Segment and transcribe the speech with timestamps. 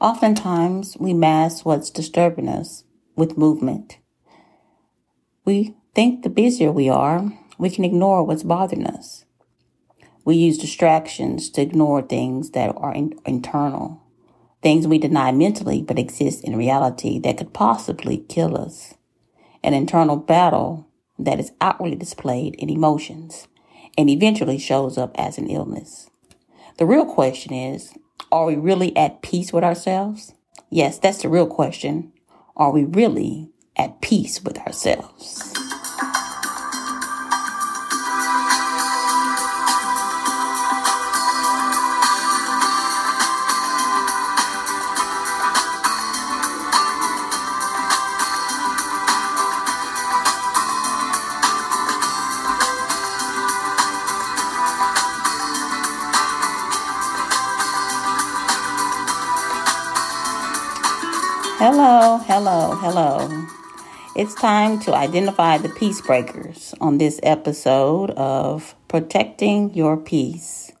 [0.00, 2.84] Oftentimes, we mask what's disturbing us
[3.16, 3.98] with movement.
[5.44, 9.24] We think the busier we are, we can ignore what's bothering us.
[10.24, 14.02] We use distractions to ignore things that are in- internal,
[14.62, 18.94] things we deny mentally but exist in reality that could possibly kill us.
[19.62, 20.88] An internal battle
[21.18, 23.46] that is outwardly displayed in emotions
[23.96, 26.10] and eventually shows up as an illness.
[26.78, 27.94] The real question is,
[28.34, 30.34] are we really at peace with ourselves?
[30.68, 32.12] Yes, that's the real question.
[32.56, 35.53] Are we really at peace with ourselves?
[62.36, 63.46] Hello, hello.
[64.16, 70.72] It's time to identify the peace breakers on this episode of Protecting Your Peace.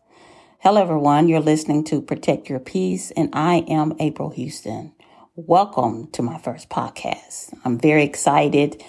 [0.58, 1.28] Hello, everyone.
[1.28, 4.94] You're listening to Protect Your Peace, and I am April Houston.
[5.36, 7.56] Welcome to my first podcast.
[7.64, 8.82] I'm very excited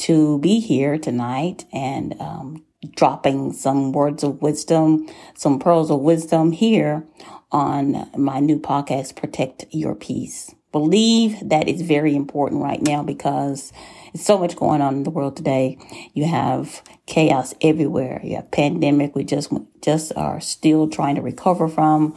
[0.00, 6.52] to be here tonight and um, dropping some words of wisdom, some pearls of wisdom
[6.52, 7.02] here
[7.50, 13.72] on my new podcast, Protect Your Peace believe that it's very important right now because
[14.14, 15.78] it's so much going on in the world today.
[16.14, 18.20] You have chaos everywhere.
[18.22, 19.14] You have pandemic.
[19.14, 22.16] We just just are still trying to recover from.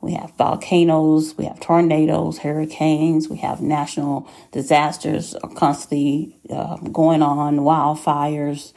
[0.00, 1.36] We have volcanoes.
[1.38, 3.28] We have tornadoes, hurricanes.
[3.28, 7.58] We have national disasters are constantly uh, going on.
[7.58, 8.72] Wildfires.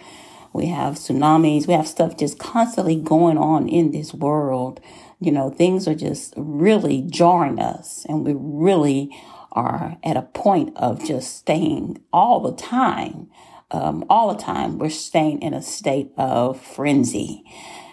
[0.54, 1.68] We have tsunamis.
[1.68, 4.80] We have stuff just constantly going on in this world
[5.20, 9.10] you know, things are just really jarring us and we really
[9.52, 13.30] are at a point of just staying all the time.
[13.72, 17.44] Um, all the time, we're staying in a state of frenzy.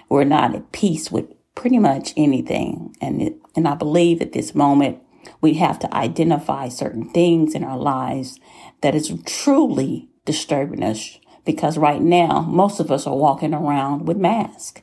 [0.09, 2.95] We're not at peace with pretty much anything.
[3.01, 4.99] And it, and I believe at this moment,
[5.41, 8.39] we have to identify certain things in our lives
[8.81, 14.17] that is truly disturbing us because right now, most of us are walking around with
[14.17, 14.83] masks.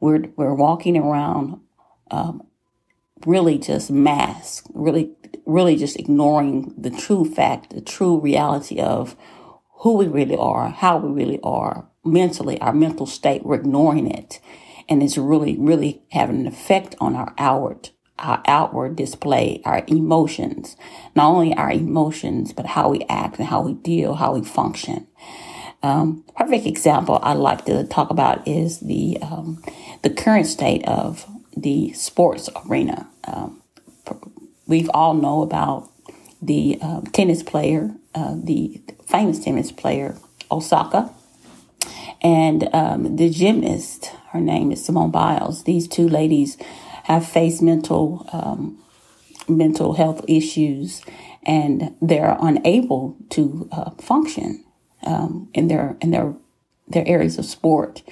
[0.00, 1.60] We're, we're walking around
[2.12, 2.46] um,
[3.26, 5.10] really just mask, really,
[5.46, 9.16] really just ignoring the true fact, the true reality of
[9.80, 13.44] who we really are, how we really are mentally, our mental state.
[13.44, 14.40] We're ignoring it.
[14.88, 20.76] And it's really, really having an effect on our outward, our outward display, our emotions,
[21.14, 25.06] not only our emotions, but how we act and how we deal, how we function.
[25.82, 29.62] Um, perfect example I'd like to talk about is the um,
[30.02, 31.26] the current state of
[31.56, 33.08] the sports arena.
[33.24, 33.62] Um,
[34.66, 35.90] we all know about
[36.40, 40.16] the uh, tennis player, uh, the famous tennis player
[40.50, 41.12] Osaka,
[42.20, 44.12] and um, the gymnast.
[44.30, 45.64] Her name is Simone Biles.
[45.64, 46.56] These two ladies
[47.04, 48.78] have faced mental um,
[49.48, 51.02] mental health issues,
[51.44, 54.64] and they're unable to uh, function
[55.04, 56.34] um, in their in their
[56.88, 58.02] their areas of sport.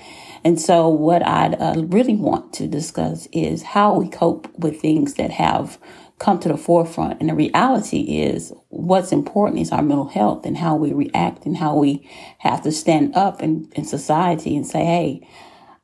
[0.45, 5.15] And so, what I'd uh, really want to discuss is how we cope with things
[5.15, 5.79] that have
[6.19, 7.21] come to the forefront.
[7.21, 11.57] And the reality is, what's important is our mental health and how we react and
[11.57, 12.09] how we
[12.39, 15.29] have to stand up in, in society and say, hey,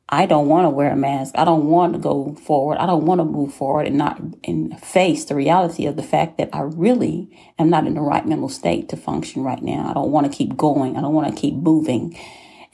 [0.09, 1.33] I don't want to wear a mask.
[1.37, 2.77] I don't want to go forward.
[2.77, 6.37] I don't want to move forward and not and face the reality of the fact
[6.37, 7.29] that I really
[7.59, 9.89] am not in the right mental state to function right now.
[9.89, 10.95] I don't want to keep going.
[10.95, 12.17] I don't want to keep moving.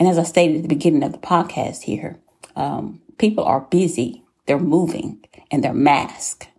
[0.04, 2.20] And as I stated at the beginning of the podcast here,
[2.58, 6.50] um, people are busy, they're moving, and they're masked.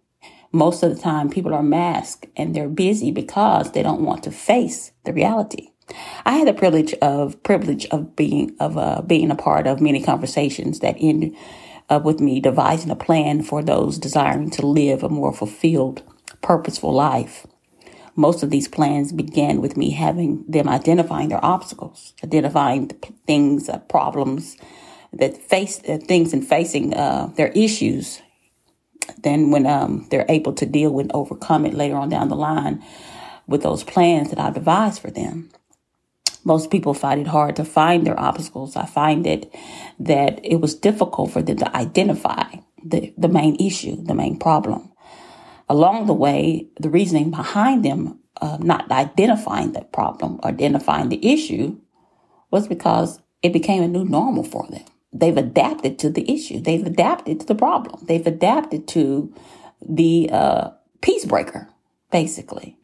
[0.50, 4.30] Most of the time, people are masked and they're busy because they don't want to
[4.30, 5.72] face the reality.
[6.24, 10.02] I had the privilege of privilege of being of uh, being a part of many
[10.02, 11.36] conversations that end
[11.90, 16.02] up with me devising a plan for those desiring to live a more fulfilled,
[16.40, 17.46] purposeful life.
[18.16, 22.94] Most of these plans began with me having them identifying their obstacles, identifying the
[23.26, 24.56] things, uh, problems
[25.12, 28.22] that face uh, things and facing uh, their issues.
[29.18, 32.82] Then, when um, they're able to deal with overcome it later on down the line
[33.46, 35.50] with those plans that I devised for them.
[36.44, 38.76] Most people find it hard to find their obstacles.
[38.76, 39.52] I find it
[39.98, 42.44] that it was difficult for them to identify
[42.82, 44.93] the, the main issue, the main problem
[45.68, 51.78] along the way, the reasoning behind them uh, not identifying the problem identifying the issue
[52.50, 54.82] was because it became a new normal for them.
[55.12, 56.60] They've adapted to the issue.
[56.60, 58.04] They've adapted to the problem.
[58.06, 59.32] They've adapted to
[59.80, 60.70] the uh,
[61.00, 61.68] peace breaker,
[62.10, 62.76] basically.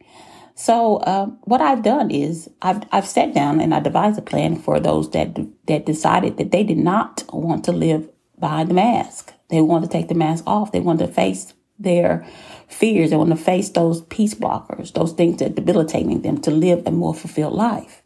[0.55, 4.57] So uh, what I've done is I've I've sat down and I devised a plan
[4.57, 5.37] for those that
[5.67, 9.33] that decided that they did not want to live behind the mask.
[9.49, 10.71] They want to take the mask off.
[10.71, 12.25] They want to face their
[12.67, 13.09] fears.
[13.09, 16.91] They want to face those peace blockers, those things that debilitating them to live a
[16.91, 18.01] more fulfilled life.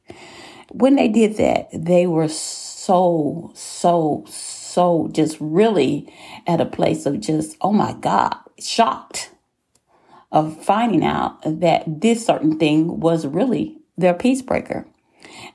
[0.71, 6.11] When they did that, they were so, so, so just really
[6.47, 9.31] at a place of just, oh my God, shocked
[10.31, 14.85] of finding out that this certain thing was really their peace breaker.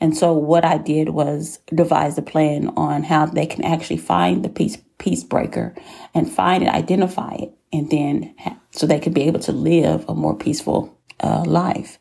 [0.00, 4.44] And so what I did was devise a plan on how they can actually find
[4.44, 5.75] the peace peace breaker
[6.14, 8.34] and find it, identify it, and then
[8.72, 11.99] so they can be able to live a more peaceful uh, life.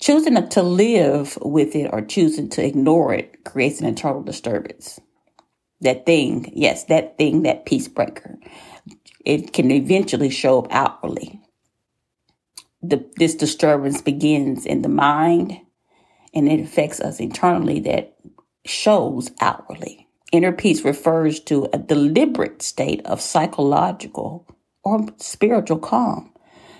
[0.00, 5.00] Choosing to live with it or choosing to ignore it creates an internal disturbance.
[5.80, 8.38] That thing, yes, that thing, that peace breaker,
[9.24, 11.40] it can eventually show up outwardly.
[12.82, 15.58] The, this disturbance begins in the mind
[16.34, 18.16] and it affects us internally that
[18.66, 20.08] shows outwardly.
[20.32, 24.46] Inner peace refers to a deliberate state of psychological
[24.84, 26.30] or spiritual calm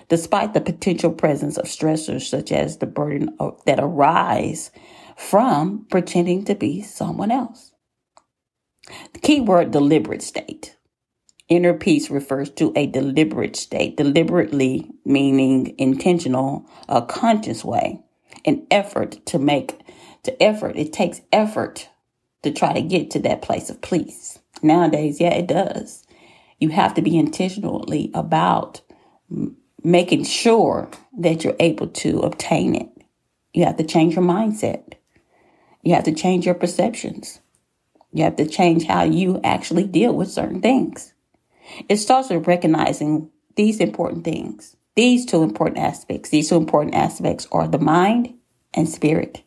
[0.09, 4.71] despite the potential presence of stressors such as the burden of, that arise
[5.17, 7.73] from pretending to be someone else.
[9.13, 10.77] The key word deliberate state.
[11.49, 18.01] Inner peace refers to a deliberate state, deliberately meaning intentional, a conscious way,
[18.45, 19.79] an effort to make,
[20.23, 20.77] to effort.
[20.77, 21.89] It takes effort
[22.43, 24.39] to try to get to that place of peace.
[24.63, 26.04] Nowadays, yeah, it does.
[26.59, 28.81] You have to be intentionally about
[29.83, 32.89] making sure that you're able to obtain it.
[33.53, 34.93] You have to change your mindset.
[35.83, 37.39] You have to change your perceptions.
[38.11, 41.13] You have to change how you actually deal with certain things.
[41.89, 44.75] It starts with recognizing these important things.
[44.95, 46.29] These two important aspects.
[46.29, 48.33] These two important aspects are the mind
[48.73, 49.43] and spirit.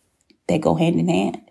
[0.47, 1.51] They go hand in hand.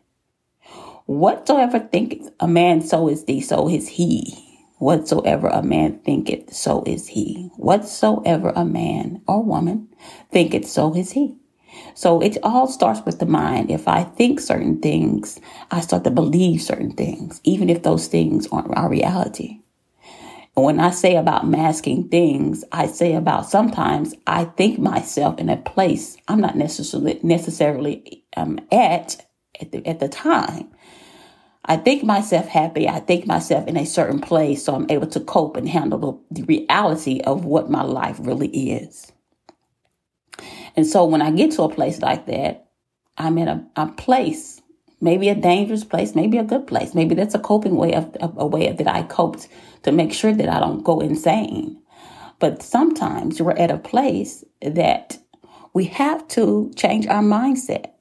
[1.06, 4.47] Whatsoever thinketh a man, so is thee, so is he.
[4.80, 7.52] Whatsoever a man thinketh, so is he.
[7.58, 9.90] Whatsoever a man or woman
[10.32, 11.36] thinketh, so is he.
[11.96, 13.72] So it all starts with the mind.
[13.72, 15.40] If I think certain things,
[15.72, 19.62] I start to believe certain things, even if those things aren't our reality.
[20.56, 25.50] And when I say about masking things, I say about sometimes I think myself in
[25.50, 29.24] a place I'm not necessarily necessarily um, at
[29.62, 30.70] at the, at the time.
[31.68, 32.88] I think myself happy.
[32.88, 36.44] I think myself in a certain place so I'm able to cope and handle the,
[36.44, 39.12] reality of what my life really is.
[40.76, 42.68] And so when I get to a place like that,
[43.18, 44.62] I'm in a, a place,
[45.02, 46.94] maybe a dangerous place, maybe a good place.
[46.94, 49.48] Maybe that's a coping way of a way that I coped
[49.84, 51.82] to make sure that I don't go insane.
[52.40, 55.18] But sometimes we're at a place that
[55.74, 57.92] we have to change our mindset.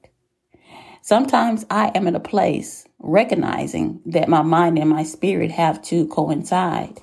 [1.07, 6.05] Sometimes I am in a place recognizing that my mind and my spirit have to
[6.07, 7.01] coincide.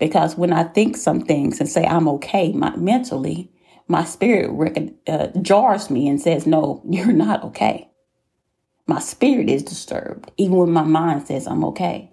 [0.00, 3.48] Because when I think some things and say I'm okay my, mentally,
[3.86, 7.88] my spirit rec- uh, jars me and says, No, you're not okay.
[8.88, 12.10] My spirit is disturbed, even when my mind says I'm okay.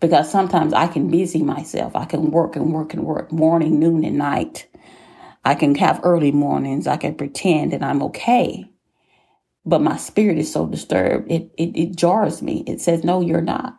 [0.00, 1.94] Because sometimes I can busy myself.
[1.94, 4.66] I can work and work and work morning, noon, and night.
[5.44, 6.88] I can have early mornings.
[6.88, 8.68] I can pretend that I'm okay
[9.66, 11.30] but my spirit is so disturbed.
[11.30, 12.64] It, it, it jars me.
[12.66, 13.78] It says, no, you're not.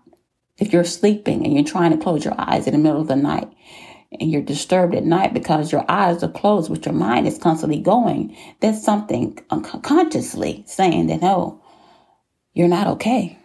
[0.58, 3.16] If you're sleeping and you're trying to close your eyes in the middle of the
[3.16, 3.52] night
[4.20, 7.80] and you're disturbed at night because your eyes are closed, but your mind is constantly
[7.80, 11.62] going, that's something unconsciously saying that, no,
[12.54, 13.38] you're not okay.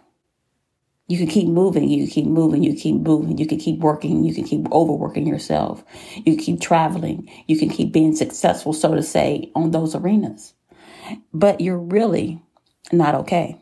[1.07, 4.23] You can keep moving, you can keep moving, you keep moving, you can keep working,
[4.23, 5.83] you can keep overworking yourself,
[6.25, 10.53] you keep traveling, you can keep being successful, so to say, on those arenas
[11.33, 12.41] but you're really
[12.91, 13.59] not okay.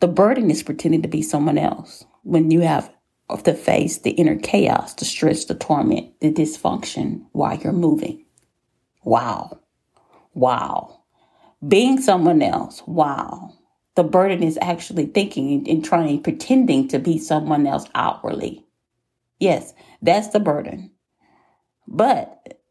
[0.00, 2.92] The burden is pretending to be someone else when you have
[3.44, 8.24] to face the inner chaos, the stress, the torment, the dysfunction while you're moving.
[9.04, 9.60] Wow.
[10.34, 11.00] Wow.
[11.66, 12.82] Being someone else.
[12.86, 13.54] Wow.
[13.94, 18.64] The burden is actually thinking and trying, pretending to be someone else outwardly.
[19.38, 20.90] Yes, that's the burden.
[21.86, 22.61] But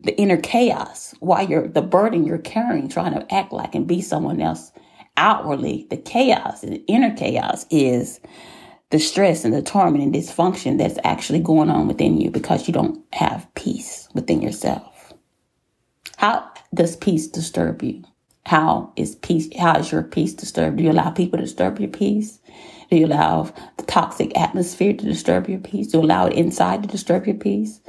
[0.00, 4.00] the inner chaos while you're the burden you're carrying, trying to act like and be
[4.00, 4.72] someone else
[5.16, 5.86] outwardly.
[5.90, 8.20] The chaos, the inner chaos is
[8.90, 12.74] the stress and the torment and dysfunction that's actually going on within you because you
[12.74, 15.12] don't have peace within yourself.
[16.16, 18.04] How does peace disturb you?
[18.46, 20.78] How is peace, how is your peace disturbed?
[20.78, 22.38] Do you allow people to disturb your peace?
[22.90, 25.88] Do you allow the toxic atmosphere to disturb your peace?
[25.88, 27.80] Do you allow it inside to disturb your peace?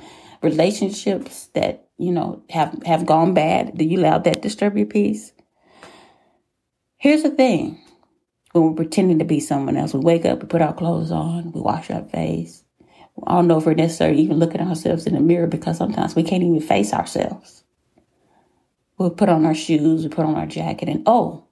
[0.41, 3.77] relationships that, you know, have, have gone bad?
[3.77, 5.33] Do you allow that disturb your peace?
[6.97, 7.79] Here's the thing.
[8.53, 11.51] When we're pretending to be someone else, we wake up, we put our clothes on,
[11.51, 12.63] we wash our face.
[13.27, 16.15] I don't know if we're necessarily even looking at ourselves in the mirror because sometimes
[16.15, 17.63] we can't even face ourselves.
[18.97, 21.45] We'll put on our shoes, we put on our jacket, and oh,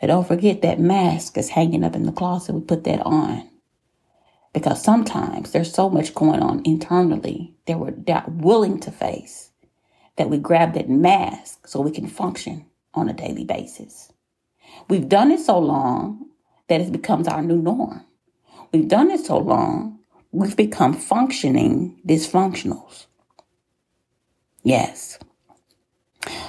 [0.00, 2.54] and don't forget that mask is hanging up in the closet.
[2.54, 3.48] We put that on.
[4.52, 9.51] Because sometimes there's so much going on internally that we're not willing to face
[10.16, 14.12] that we grab that mask so we can function on a daily basis.
[14.88, 16.26] We've done it so long
[16.68, 18.04] that it becomes our new norm.
[18.72, 19.98] We've done it so long,
[20.30, 23.06] we've become functioning dysfunctionals.
[24.62, 25.18] Yes.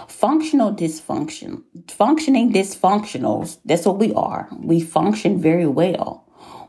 [0.07, 4.47] Functional dysfunction, functioning dysfunctionals, that's what we are.
[4.57, 6.23] We function very well.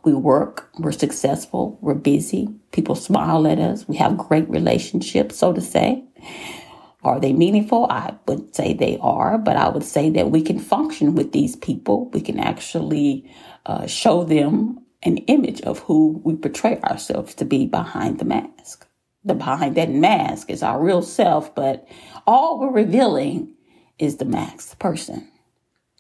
[0.04, 2.48] We work, we're successful, we're busy.
[2.72, 3.86] People smile at us.
[3.88, 6.04] We have great relationships, so to say.
[7.04, 7.86] Are they meaningful?
[7.90, 11.56] I would say they are, but I would say that we can function with these
[11.56, 12.10] people.
[12.10, 13.30] We can actually
[13.66, 18.86] uh, show them an image of who we portray ourselves to be behind the mask.
[19.24, 21.86] The behind that mask is our real self, but
[22.26, 23.54] all we're revealing
[23.98, 25.28] is the masked person.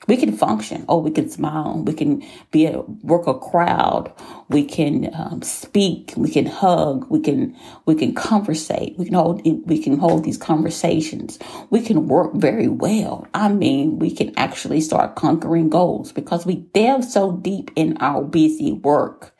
[0.06, 0.84] We can function.
[0.88, 1.82] Oh, we can smile.
[1.82, 4.12] We can be a work a crowd.
[4.48, 6.12] We can um, speak.
[6.16, 7.06] We can hug.
[7.08, 7.56] We can
[7.86, 8.98] we can conversate.
[8.98, 11.38] We can hold we can hold these conversations.
[11.70, 13.26] We can work very well.
[13.32, 18.22] I mean, we can actually start conquering goals because we delve so deep in our
[18.22, 19.34] busy work.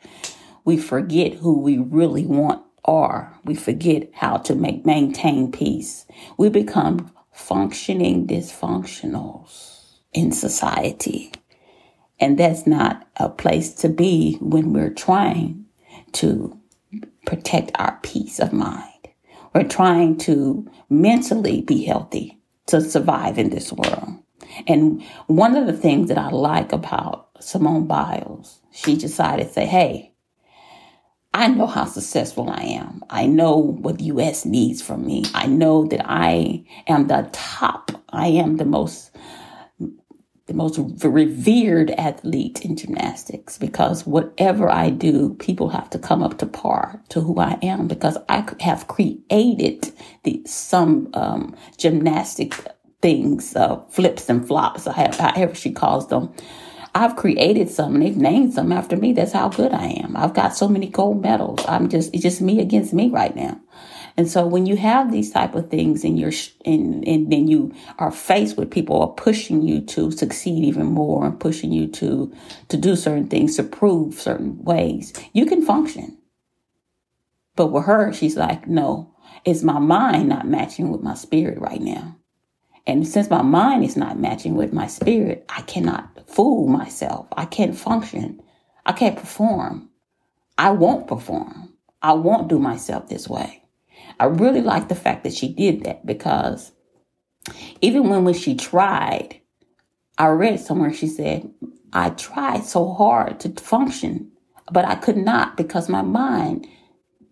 [0.63, 3.37] We forget who we really want are.
[3.43, 6.07] We forget how to make maintain peace.
[6.37, 9.74] We become functioning dysfunctionals
[10.15, 11.31] in society.
[12.19, 15.65] And that's not a place to be when we're trying
[16.13, 16.57] to
[17.25, 19.09] protect our peace of mind.
[19.53, 24.13] We're trying to mentally be healthy to survive in this world.
[24.67, 29.65] And one of the things that I like about Simone Biles, she decided to say,
[29.65, 30.13] hey,
[31.33, 33.03] I know how successful I am.
[33.09, 34.45] I know what the U.S.
[34.45, 35.25] needs from me.
[35.33, 37.91] I know that I am the top.
[38.09, 39.11] I am the most
[40.47, 46.37] the most revered athlete in gymnastics because whatever I do, people have to come up
[46.37, 49.91] to par to who I am because I have created
[50.23, 52.53] the some um, gymnastic
[53.01, 56.31] things, uh, flips and flops, however she calls them.
[56.93, 59.13] I've created some and they've named some after me.
[59.13, 60.15] That's how good I am.
[60.15, 61.65] I've got so many gold medals.
[61.67, 63.59] I'm just, it's just me against me right now.
[64.17, 66.31] And so when you have these type of things and you're,
[66.65, 71.25] and, and then you are faced with people are pushing you to succeed even more
[71.25, 72.33] and pushing you to,
[72.69, 76.17] to do certain things, to prove certain ways, you can function.
[77.57, 81.81] But with her, she's like, no, it's my mind not matching with my spirit right
[81.81, 82.17] now.
[82.87, 87.27] And since my mind is not matching with my spirit, I cannot fool myself.
[87.35, 88.41] I can't function.
[88.85, 89.89] I can't perform.
[90.57, 91.73] I won't perform.
[92.01, 93.64] I won't do myself this way.
[94.19, 96.71] I really like the fact that she did that because
[97.81, 99.41] even when, when she tried,
[100.17, 101.49] I read somewhere she said,
[101.93, 104.31] I tried so hard to function,
[104.71, 106.67] but I could not because my mind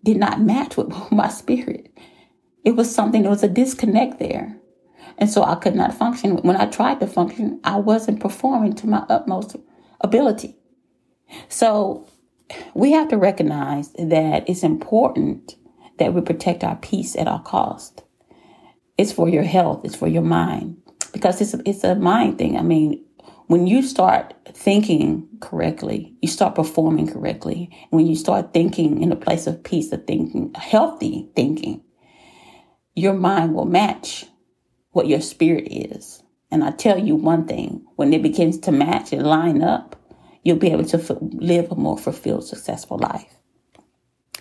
[0.02, 1.90] did not match with my spirit.
[2.64, 4.58] It was something, there was a disconnect there.
[5.18, 6.38] And so I could not function.
[6.38, 9.56] When I tried to function, I wasn't performing to my utmost
[10.00, 10.56] ability.
[11.48, 12.08] So
[12.74, 15.56] we have to recognize that it's important
[15.98, 18.02] that we protect our peace at all cost.
[18.96, 19.84] It's for your health.
[19.84, 20.76] It's for your mind
[21.12, 22.56] because it's, it's a mind thing.
[22.56, 23.04] I mean,
[23.46, 27.70] when you start thinking correctly, you start performing correctly.
[27.90, 31.82] When you start thinking in a place of peace, of thinking, healthy thinking,
[32.94, 34.26] your mind will match
[34.92, 36.22] what your spirit is.
[36.50, 39.96] And I tell you one thing, when it begins to match and line up,
[40.44, 43.33] you'll be able to live a more fulfilled, successful life.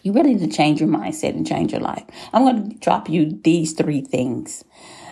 [0.03, 2.03] You really need to change your mindset and change your life.
[2.33, 4.63] I'm going to drop you these three things,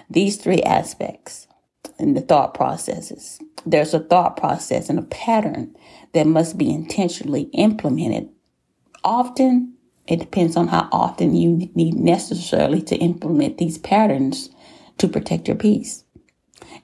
[0.10, 1.48] these three aspects
[1.98, 3.40] in the thought processes.
[3.66, 5.76] There's a thought process and a pattern
[6.14, 8.30] that must be intentionally implemented.
[9.04, 9.76] Often,
[10.08, 14.50] it depends on how often you need necessarily to implement these patterns
[14.98, 16.04] to protect your peace.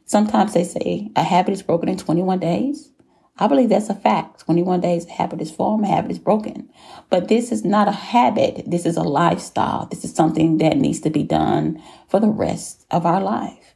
[0.05, 2.91] Sometimes they say a habit is broken in 21 days.
[3.39, 4.41] I believe that's a fact.
[4.41, 6.69] 21 days, a habit is formed, a habit is broken.
[7.09, 8.63] But this is not a habit.
[8.65, 9.85] This is a lifestyle.
[9.87, 13.75] This is something that needs to be done for the rest of our life.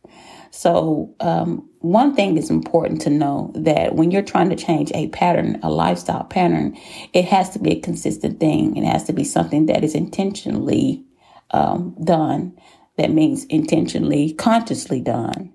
[0.52, 5.08] So, um, one thing is important to know that when you're trying to change a
[5.10, 6.78] pattern, a lifestyle pattern,
[7.14, 8.76] it has to be a consistent thing.
[8.76, 11.06] It has to be something that is intentionally
[11.52, 12.58] um, done.
[12.98, 15.54] That means intentionally, consciously done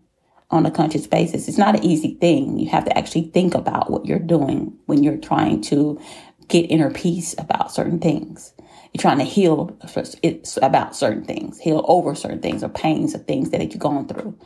[0.50, 1.48] on a conscious basis.
[1.48, 2.58] It's not an easy thing.
[2.58, 6.00] You have to actually think about what you're doing when you're trying to
[6.48, 8.52] get inner peace about certain things.
[8.92, 9.76] You're trying to heal
[10.22, 14.06] it's about certain things, heal over certain things or pains of things that you've gone
[14.06, 14.38] through.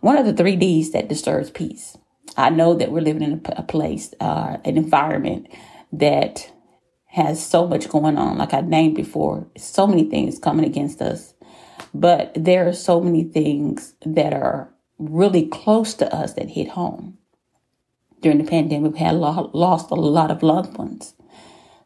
[0.00, 1.96] One of the three D's that disturbs peace.
[2.36, 5.48] I know that we're living in a, place, uh, an environment
[5.92, 6.50] that
[7.06, 8.38] has so much going on.
[8.38, 11.34] Like I named before, so many things coming against us.
[11.92, 17.16] But there are so many things that are really close to us that hit home.
[18.20, 21.14] During the pandemic, we had lost a lot of loved ones.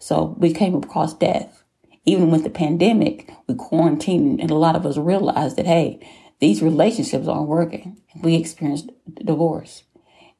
[0.00, 1.62] So we came across death.
[2.04, 6.06] Even with the pandemic, we quarantined and a lot of us realized that, hey,
[6.40, 8.02] these relationships aren't working.
[8.20, 9.84] We experienced divorce.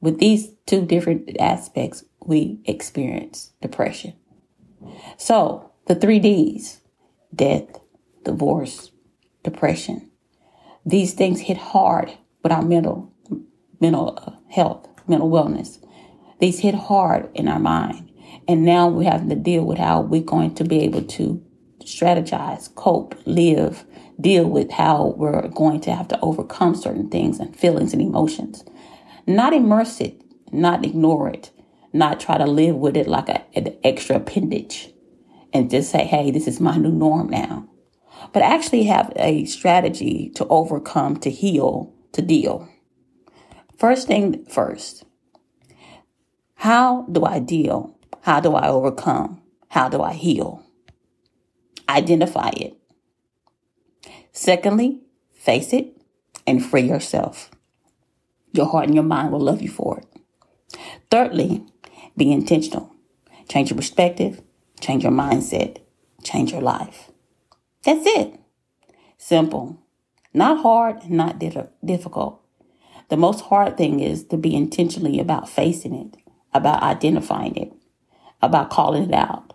[0.01, 4.13] With these two different aspects, we experience depression.
[5.17, 6.81] So the three D's,
[7.33, 7.79] death,
[8.23, 8.91] divorce,
[9.43, 10.11] depression,
[10.85, 12.11] these things hit hard
[12.45, 13.11] with our mental,
[13.81, 15.83] mental uh, health, mental wellness.
[16.39, 18.11] These hit hard in our mind.
[18.47, 21.43] And now we're having to deal with how we're going to be able to
[21.83, 23.83] strategize, cope, live,
[24.21, 28.63] deal with how we're going to have to overcome certain things and feelings and emotions.
[29.25, 30.21] Not immerse it,
[30.51, 31.49] not ignore it,
[31.93, 34.93] not try to live with it like a, an extra appendage
[35.51, 37.67] and just say, hey, this is my new norm now.
[38.33, 42.67] But actually have a strategy to overcome, to heal, to deal.
[43.77, 45.03] First thing first,
[46.55, 47.97] how do I deal?
[48.21, 49.41] How do I overcome?
[49.67, 50.63] How do I heal?
[51.87, 52.77] Identify it.
[54.31, 55.01] Secondly,
[55.33, 55.95] face it
[56.47, 57.51] and free yourself.
[58.53, 60.79] Your heart and your mind will love you for it.
[61.11, 61.65] Thirdly,
[62.17, 62.91] be intentional.
[63.49, 64.41] Change your perspective,
[64.79, 65.79] change your mindset,
[66.23, 67.11] change your life.
[67.83, 68.39] That's it.
[69.17, 69.84] Simple.
[70.35, 72.41] Not hard, not difficult.
[73.07, 76.17] The most hard thing is to be intentionally about facing it,
[76.53, 77.71] about identifying it,
[78.41, 79.53] about calling it out,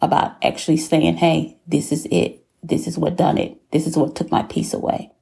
[0.00, 2.44] about actually saying, hey, this is it.
[2.60, 3.56] This is what done it.
[3.70, 5.12] This is what took my peace away.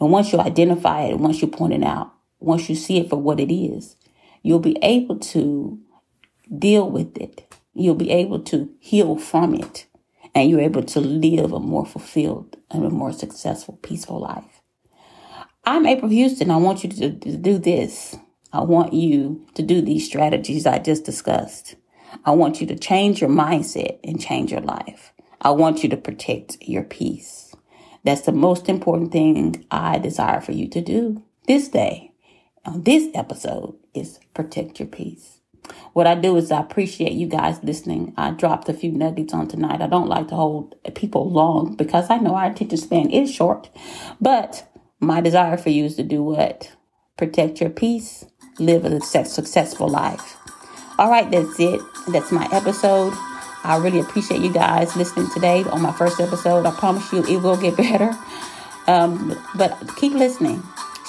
[0.00, 3.22] And once you identify it, once you point it out, once you see it for
[3.22, 3.94] what it is,
[4.42, 5.78] you'll be able to
[6.58, 7.54] deal with it.
[7.72, 9.86] You'll be able to heal from it
[10.34, 14.62] and you're able to live a more fulfilled and a more successful, peaceful life.
[15.64, 16.50] I'm April Houston.
[16.50, 18.16] I want you to, do this.
[18.52, 21.76] I want you to do these strategies I just discussed.
[22.24, 25.12] I want you to change your mindset and change your life.
[25.40, 27.54] I want you to protect your peace.
[28.04, 32.12] That's the most important thing I desire for you to do this day
[32.64, 35.40] on this episode is protect your peace.
[35.92, 38.14] What I do is I appreciate you guys listening.
[38.16, 39.80] I dropped a few nuggets on tonight.
[39.80, 43.70] I don't like to hold people long because I know our attention span is short.
[44.20, 44.68] But
[45.00, 46.72] my desire for you is to do what?
[47.16, 48.24] Protect your peace,
[48.58, 50.36] live a successful life.
[50.98, 51.80] All right, that's it.
[52.08, 53.12] That's my episode.
[53.64, 56.66] I really appreciate you guys listening today on my first episode.
[56.66, 58.16] I promise you it will get better.
[58.86, 60.62] Um, but keep listening.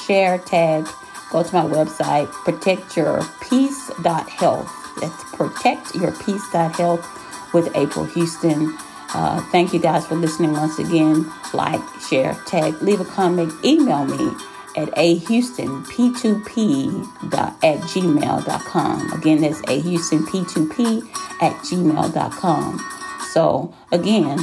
[0.06, 0.88] Share, tag,
[1.32, 4.72] go to my website, protectyourpeace.health.
[5.02, 8.78] That's protectyourpeace.health with April Houston.
[9.14, 11.32] Uh, thank you guys for listening once again.
[11.54, 14.32] Like, share, tag, leave a comment, email me
[14.76, 19.14] at ahoustonp2p at gmail.com.
[19.14, 21.08] Again, that's ahoustonp2p
[21.42, 22.92] at gmail.com.
[23.32, 24.38] So, again,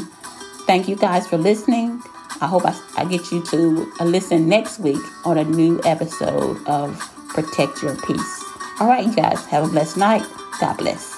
[0.66, 2.02] thank you guys for listening.
[2.40, 6.66] I hope I, I get you to uh, listen next week on a new episode
[6.66, 8.44] of Protect Your Peace.
[8.80, 10.22] All right, you guys, have a blessed night.
[10.60, 11.11] God bless.